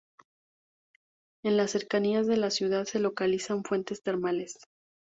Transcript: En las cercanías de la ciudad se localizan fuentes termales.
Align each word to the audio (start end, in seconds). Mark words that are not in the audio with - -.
En 1.43 1.57
las 1.57 1.69
cercanías 1.69 2.25
de 2.25 2.35
la 2.35 2.49
ciudad 2.49 2.85
se 2.85 2.97
localizan 2.97 3.63
fuentes 3.63 4.01
termales. 4.01 4.57